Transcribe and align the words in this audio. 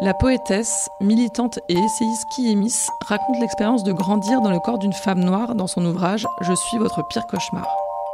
La 0.00 0.12
poétesse, 0.12 0.88
militante 1.00 1.60
et 1.68 1.74
essayiste 1.74 2.26
Kiemis 2.34 2.74
raconte 3.06 3.38
l'expérience 3.40 3.84
de 3.84 3.92
grandir 3.92 4.40
dans 4.40 4.50
le 4.50 4.58
corps 4.58 4.78
d'une 4.78 4.92
femme 4.92 5.20
noire 5.20 5.54
dans 5.54 5.68
son 5.68 5.84
ouvrage 5.86 6.26
Je 6.42 6.52
suis 6.52 6.78
votre 6.78 7.06
pire 7.06 7.26
cauchemar. 7.26 7.66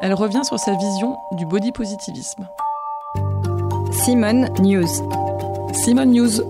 Elle 0.03 0.13
revient 0.13 0.45
sur 0.45 0.59
sa 0.59 0.73
vision 0.75 1.17
du 1.33 1.47
body 1.47 1.73
positivisme. 1.73 2.47
Simone 3.93 4.49
News. 4.61 4.89
Simone 5.73 6.11
News. 6.11 6.43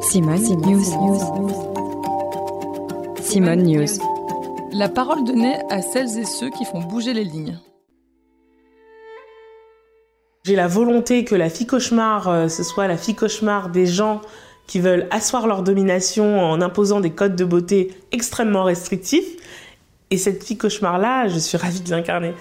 Simone, 0.00 0.42
News. 0.42 0.84
Simone 3.20 3.62
News. 3.62 3.98
La 4.72 4.88
parole 4.88 5.24
donnée 5.24 5.58
à 5.70 5.82
celles 5.82 6.18
et 6.18 6.24
ceux 6.24 6.50
qui 6.50 6.64
font 6.64 6.80
bouger 6.80 7.12
les 7.12 7.24
lignes. 7.24 7.58
J'ai 10.46 10.56
la 10.56 10.68
volonté 10.68 11.24
que 11.24 11.34
la 11.34 11.48
fille 11.48 11.66
cauchemar, 11.66 12.28
euh, 12.28 12.48
ce 12.48 12.62
soit 12.62 12.86
la 12.86 12.98
fille 12.98 13.14
cauchemar 13.14 13.70
des 13.70 13.86
gens 13.86 14.20
qui 14.66 14.78
veulent 14.78 15.06
asseoir 15.10 15.46
leur 15.46 15.62
domination 15.62 16.38
en 16.38 16.60
imposant 16.60 17.00
des 17.00 17.12
codes 17.12 17.34
de 17.34 17.46
beauté 17.46 17.92
extrêmement 18.12 18.62
restrictifs. 18.62 19.38
Et 20.10 20.18
cette 20.18 20.44
fille 20.44 20.58
cauchemar-là, 20.58 21.28
je 21.28 21.38
suis 21.38 21.56
ravie 21.56 21.80
de 21.80 21.90
l'incarner. 21.90 22.34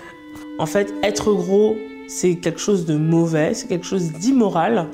En 0.60 0.66
fait, 0.66 0.94
être 1.02 1.32
gros, 1.32 1.78
c'est 2.10 2.36
quelque 2.36 2.60
chose 2.60 2.86
de 2.86 2.98
mauvais, 2.98 3.54
c'est 3.54 3.68
quelque 3.68 3.86
chose 3.86 4.12
d'immoral. 4.12 4.90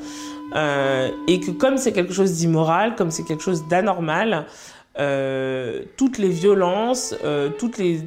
Euh, 0.55 1.09
et 1.27 1.39
que 1.39 1.49
comme 1.49 1.77
c'est 1.77 1.93
quelque 1.93 2.13
chose 2.13 2.33
d'immoral, 2.33 2.93
comme 2.95 3.09
c'est 3.09 3.23
quelque 3.23 3.43
chose 3.43 3.67
d'anormal, 3.67 4.45
euh, 4.99 5.81
toutes 5.97 6.19
les 6.19 6.29
violences, 6.29 7.15
toutes 7.57 7.79
les, 7.79 8.03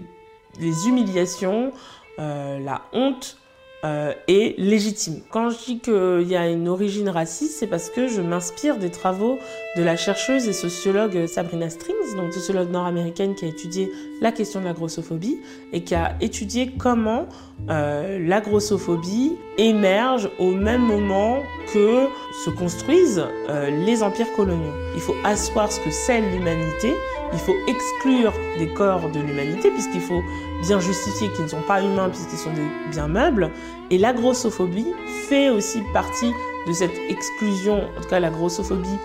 humiliations, 0.86 1.72
la 2.18 2.82
honte, 2.92 3.41
euh, 3.84 4.12
est 4.28 4.56
légitime. 4.58 5.20
Quand 5.30 5.50
je 5.50 5.56
dis 5.64 5.78
qu'il 5.80 6.28
y 6.28 6.36
a 6.36 6.48
une 6.48 6.68
origine 6.68 7.08
raciste, 7.08 7.58
c'est 7.58 7.66
parce 7.66 7.90
que 7.90 8.06
je 8.06 8.20
m'inspire 8.20 8.78
des 8.78 8.90
travaux 8.90 9.38
de 9.76 9.82
la 9.82 9.96
chercheuse 9.96 10.46
et 10.46 10.52
sociologue 10.52 11.26
Sabrina 11.26 11.68
Strings, 11.68 12.14
donc 12.16 12.32
sociologue 12.32 12.70
nord-américaine 12.70 13.34
qui 13.34 13.44
a 13.44 13.48
étudié 13.48 13.90
la 14.20 14.30
question 14.30 14.60
de 14.60 14.66
la 14.66 14.72
grossophobie 14.72 15.40
et 15.72 15.82
qui 15.82 15.96
a 15.96 16.14
étudié 16.20 16.70
comment 16.78 17.26
euh, 17.70 18.18
la 18.24 18.40
grossophobie 18.40 19.32
émerge 19.58 20.30
au 20.38 20.52
même 20.52 20.82
moment 20.82 21.38
que 21.72 22.06
se 22.44 22.50
construisent 22.50 23.26
euh, 23.48 23.70
les 23.84 24.04
empires 24.04 24.32
coloniaux. 24.36 24.72
Il 24.94 25.00
faut 25.00 25.16
asseoir 25.24 25.72
ce 25.72 25.80
que 25.80 25.90
c'est 25.90 26.20
l'humanité, 26.20 26.94
il 27.32 27.38
faut 27.38 27.56
exclure 27.66 28.32
des 28.58 28.68
corps 28.68 29.10
de 29.10 29.20
l'humanité 29.20 29.70
puisqu'il 29.70 30.00
faut 30.00 30.22
bien 30.62 30.80
justifier 30.80 31.30
qu'ils 31.32 31.44
ne 31.44 31.50
sont 31.50 31.62
pas 31.62 31.82
humains 31.82 32.08
puisqu'ils 32.08 32.38
sont 32.38 32.52
des 32.52 32.66
biens 32.90 33.08
meubles. 33.08 33.50
Et 33.90 33.98
la 33.98 34.12
grossophobie 34.12 34.92
fait 35.28 35.50
aussi 35.50 35.82
partie 35.92 36.32
de 36.66 36.72
cette 36.72 36.96
exclusion, 37.08 37.82
en 37.96 38.00
tout 38.00 38.08
cas 38.08 38.20
la 38.20 38.30
grossophobie 38.30 38.98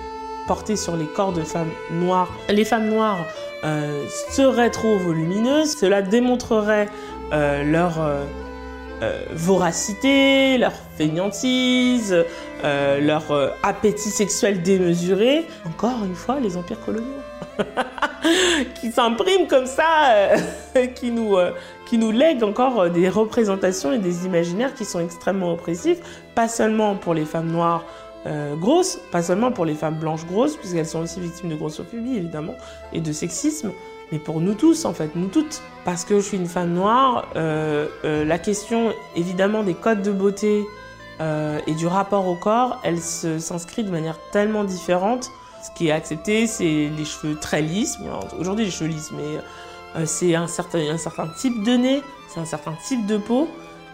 portée 0.47 0.77
sur 0.77 0.95
les 0.95 1.05
corps 1.05 1.33
de 1.33 1.41
femmes 1.41 1.71
noires. 1.91 2.31
Les 2.49 2.63
femmes 2.63 2.87
noires 2.87 3.25
euh, 3.63 4.05
seraient 4.31 4.69
trop 4.69 4.97
volumineuses, 4.97 5.75
cela 5.75 6.01
démontrerait 6.01 6.87
euh, 7.33 7.63
leur 7.63 8.01
euh, 8.01 8.23
euh, 9.01 9.21
voracité, 9.31 10.57
leur 10.57 10.73
fainéantise, 10.97 12.25
euh, 12.63 12.99
leur 12.99 13.31
euh, 13.31 13.49
appétit 13.63 14.09
sexuel 14.09 14.61
démesuré. 14.61 15.45
Encore 15.65 16.03
une 16.03 16.15
fois, 16.15 16.39
les 16.39 16.57
empires 16.57 16.83
coloniaux. 16.85 17.21
qui 18.75 18.91
s'impriment 18.91 19.47
comme 19.47 19.65
ça, 19.65 20.11
euh, 20.11 20.37
qui, 20.95 21.11
nous, 21.11 21.35
euh, 21.35 21.51
qui 21.85 21.97
nous 21.97 22.11
lèguent 22.11 22.43
encore 22.43 22.81
euh, 22.81 22.89
des 22.89 23.09
représentations 23.09 23.91
et 23.91 23.99
des 23.99 24.25
imaginaires 24.25 24.73
qui 24.73 24.85
sont 24.85 24.99
extrêmement 24.99 25.53
oppressifs, 25.53 25.99
pas 26.35 26.47
seulement 26.47 26.95
pour 26.95 27.13
les 27.13 27.25
femmes 27.25 27.51
noires 27.51 27.83
grosses, 28.59 28.99
pas 29.09 29.21
seulement 29.23 29.53
pour 29.53 29.63
les 29.63 29.73
femmes 29.73 29.99
blanches 29.99 30.25
grosses, 30.25 30.57
puisqu'elles 30.57 30.87
sont 30.87 30.99
aussi 30.99 31.21
victimes 31.21 31.47
de 31.47 31.55
grossophobie 31.55 32.17
évidemment, 32.17 32.55
et 32.91 32.99
de 32.99 33.13
sexisme, 33.13 33.71
mais 34.11 34.19
pour 34.19 34.41
nous 34.41 34.53
tous 34.53 34.85
en 34.85 34.93
fait, 34.93 35.15
nous 35.15 35.27
toutes. 35.27 35.61
Parce 35.85 36.03
que 36.03 36.19
je 36.19 36.25
suis 36.25 36.37
une 36.37 36.47
femme 36.47 36.73
noire, 36.73 37.29
euh, 37.35 37.87
euh, 38.03 38.25
la 38.25 38.39
question 38.39 38.93
évidemment 39.15 39.63
des 39.63 39.73
codes 39.73 40.01
de 40.01 40.11
beauté 40.11 40.65
euh, 41.19 41.59
et 41.65 41.73
du 41.73 41.87
rapport 41.87 42.27
au 42.27 42.35
corps, 42.35 42.79
elle 42.83 42.99
s'inscrit 42.99 43.83
de 43.83 43.89
manière 43.89 44.19
tellement 44.31 44.63
différente. 44.63 45.31
Ce 45.63 45.71
qui 45.75 45.87
est 45.87 45.91
accepté, 45.91 46.45
c'est 46.45 46.89
les 46.95 47.05
cheveux 47.05 47.35
très 47.35 47.61
lisses. 47.61 47.97
Aujourd'hui, 48.39 48.65
les 48.65 48.71
cheveux 48.71 48.89
lisses, 48.89 49.11
mais 49.11 49.39
euh, 49.95 50.05
c'est 50.05 50.35
un 50.35 50.47
certain, 50.47 50.79
un 50.79 50.97
certain 50.97 51.27
type 51.27 51.63
de 51.63 51.71
nez, 51.71 52.03
c'est 52.29 52.39
un 52.39 52.45
certain 52.45 52.73
type 52.87 53.05
de 53.07 53.17
peau. 53.17 53.47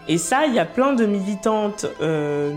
Et 0.06 0.18
ça, 0.18 0.46
il 0.46 0.54
y 0.54 0.58
a 0.58 0.66
plein 0.66 0.92
de 0.92 1.06
militantes, 1.06 1.86
euh, 2.02 2.52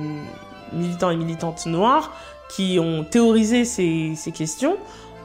militants 0.73 1.11
et 1.11 1.15
militantes 1.15 1.65
noires 1.65 2.11
qui 2.49 2.77
ont 2.79 3.05
théorisé 3.05 3.63
ces, 3.63 4.13
ces 4.15 4.31
questions 4.31 4.77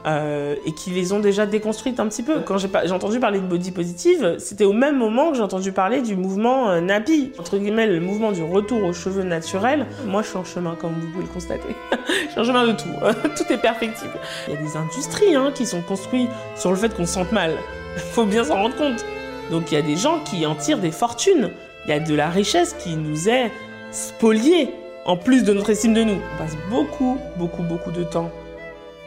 euh, 0.05 0.55
et 0.65 0.73
qui 0.73 0.89
les 0.89 1.13
ont 1.13 1.19
déjà 1.19 1.45
déconstruites 1.45 1.99
un 1.99 2.07
petit 2.07 2.23
peu. 2.23 2.41
Quand 2.41 2.57
j'ai 2.57 2.67
pas- 2.67 2.91
entendu 2.91 3.19
parler 3.19 3.39
de 3.39 3.45
body 3.45 3.71
positive, 3.71 4.35
c'était 4.37 4.65
au 4.65 4.73
même 4.73 4.97
moment 4.97 5.31
que 5.31 5.37
j'ai 5.37 5.43
entendu 5.43 5.71
parler 5.71 6.01
du 6.01 6.15
mouvement 6.15 6.69
euh, 6.69 6.81
Nappy, 6.81 7.31
entre 7.39 7.57
guillemets 7.57 7.87
le 7.87 7.99
mouvement 7.99 8.31
du 8.31 8.43
retour 8.43 8.83
aux 8.83 8.93
cheveux 8.93 9.23
naturels. 9.23 9.85
Moi, 10.05 10.21
je 10.21 10.27
suis 10.27 10.37
en 10.37 10.43
chemin, 10.43 10.75
comme 10.75 10.93
vous 10.93 11.07
pouvez 11.11 11.23
le 11.23 11.29
constater. 11.29 11.69
je 12.25 12.31
suis 12.31 12.39
en 12.39 12.43
chemin 12.43 12.67
de 12.67 12.73
tout. 12.73 12.89
tout 13.37 13.53
est 13.53 13.57
perfectible. 13.57 14.13
Il 14.47 14.53
y 14.53 14.57
a 14.57 14.61
des 14.61 14.75
industries 14.75 15.35
hein, 15.35 15.51
qui 15.53 15.65
sont 15.65 15.81
construites 15.81 16.29
sur 16.55 16.71
le 16.71 16.77
fait 16.77 16.93
qu'on 16.93 17.05
se 17.05 17.13
sente 17.13 17.31
mal. 17.31 17.51
Faut 18.11 18.25
bien 18.25 18.43
s'en 18.43 18.55
rendre 18.55 18.75
compte. 18.75 19.05
Donc 19.51 19.71
il 19.71 19.75
y 19.75 19.77
a 19.77 19.81
des 19.81 19.95
gens 19.95 20.19
qui 20.19 20.45
en 20.45 20.55
tirent 20.55 20.79
des 20.79 20.91
fortunes. 20.91 21.51
Il 21.85 21.89
y 21.89 21.93
a 21.93 21.99
de 21.99 22.15
la 22.15 22.29
richesse 22.29 22.75
qui 22.79 22.95
nous 22.95 23.29
est 23.29 23.51
spoliée, 23.91 24.69
en 25.05 25.17
plus 25.17 25.43
de 25.43 25.53
notre 25.53 25.69
estime 25.69 25.93
de 25.93 26.03
nous. 26.03 26.15
On 26.33 26.37
passe 26.37 26.55
beaucoup, 26.69 27.17
beaucoup, 27.37 27.61
beaucoup 27.63 27.91
de 27.91 28.03
temps 28.03 28.31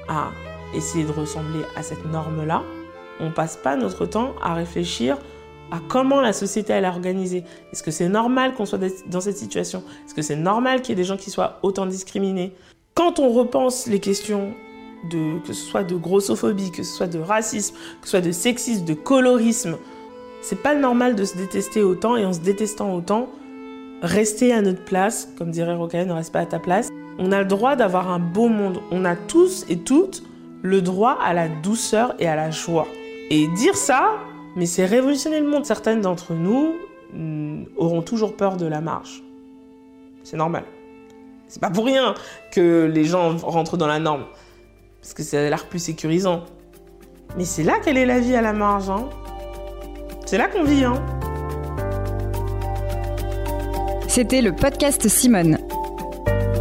à 0.08 0.28
essayer 0.74 1.04
de 1.04 1.12
ressembler 1.12 1.62
à 1.76 1.82
cette 1.82 2.04
norme-là. 2.06 2.62
On 3.20 3.30
passe 3.30 3.56
pas 3.56 3.76
notre 3.76 4.06
temps 4.06 4.34
à 4.42 4.54
réfléchir 4.54 5.16
à 5.70 5.80
comment 5.88 6.20
la 6.20 6.32
société 6.32 6.72
elle 6.72 6.84
est 6.84 6.88
organisée. 6.88 7.44
Est-ce 7.72 7.82
que 7.82 7.90
c'est 7.90 8.08
normal 8.08 8.54
qu'on 8.54 8.66
soit 8.66 8.78
dans 9.06 9.20
cette 9.20 9.36
situation? 9.36 9.82
Est-ce 10.06 10.14
que 10.14 10.22
c'est 10.22 10.36
normal 10.36 10.80
qu'il 10.80 10.90
y 10.90 10.92
ait 10.92 11.02
des 11.02 11.04
gens 11.04 11.16
qui 11.16 11.30
soient 11.30 11.58
autant 11.62 11.86
discriminés? 11.86 12.52
Quand 12.94 13.18
on 13.18 13.30
repense 13.30 13.86
les 13.86 14.00
questions 14.00 14.52
de 15.10 15.38
que 15.46 15.52
ce 15.52 15.66
soit 15.66 15.84
de 15.84 15.96
grossophobie, 15.96 16.70
que 16.70 16.82
ce 16.82 16.96
soit 16.96 17.06
de 17.06 17.18
racisme, 17.18 17.74
que 18.00 18.06
ce 18.06 18.12
soit 18.12 18.20
de 18.20 18.32
sexisme, 18.32 18.84
de 18.84 18.94
colorisme, 18.94 19.76
c'est 20.40 20.62
pas 20.62 20.74
normal 20.74 21.16
de 21.16 21.24
se 21.24 21.36
détester 21.36 21.82
autant 21.82 22.16
et 22.16 22.24
en 22.24 22.32
se 22.32 22.40
détestant 22.40 22.94
autant, 22.94 23.28
rester 24.02 24.52
à 24.52 24.62
notre 24.62 24.84
place, 24.84 25.28
comme 25.36 25.50
dirait 25.50 25.74
Rocaille, 25.74 26.06
ne 26.06 26.12
reste 26.12 26.32
pas 26.32 26.40
à 26.40 26.46
ta 26.46 26.58
place. 26.58 26.88
On 27.18 27.32
a 27.32 27.40
le 27.40 27.46
droit 27.46 27.76
d'avoir 27.76 28.10
un 28.10 28.18
beau 28.18 28.48
monde. 28.48 28.80
On 28.90 29.04
a 29.04 29.16
tous 29.16 29.64
et 29.68 29.78
toutes 29.78 30.22
le 30.62 30.82
droit 30.82 31.18
à 31.22 31.32
la 31.32 31.48
douceur 31.48 32.14
et 32.18 32.26
à 32.26 32.36
la 32.36 32.50
joie. 32.50 32.86
Et 33.30 33.48
dire 33.48 33.76
ça, 33.76 34.14
mais 34.56 34.66
c'est 34.66 34.86
révolutionner 34.86 35.40
le 35.40 35.46
monde. 35.46 35.64
Certaines 35.64 36.00
d'entre 36.00 36.32
nous 36.32 36.74
mm, 37.12 37.64
auront 37.76 38.02
toujours 38.02 38.36
peur 38.36 38.56
de 38.56 38.66
la 38.66 38.80
marge. 38.80 39.22
C'est 40.24 40.36
normal. 40.36 40.64
C'est 41.48 41.60
pas 41.60 41.70
pour 41.70 41.84
rien 41.84 42.14
que 42.52 42.90
les 42.92 43.04
gens 43.04 43.36
rentrent 43.36 43.76
dans 43.76 43.86
la 43.86 43.98
norme. 43.98 44.24
Parce 45.00 45.14
que 45.14 45.22
ça 45.22 45.38
a 45.38 45.48
l'air 45.48 45.66
plus 45.66 45.78
sécurisant. 45.78 46.44
Mais 47.36 47.44
c'est 47.44 47.62
là 47.62 47.78
qu'elle 47.78 47.96
est 47.96 48.06
la 48.06 48.18
vie 48.18 48.34
à 48.34 48.42
la 48.42 48.52
marge. 48.52 48.90
Hein. 48.90 49.08
C'est 50.24 50.38
là 50.38 50.48
qu'on 50.48 50.64
vit. 50.64 50.84
Hein. 50.84 50.94
C'était 54.08 54.40
le 54.40 54.52
podcast 54.52 55.06
Simone. 55.08 55.58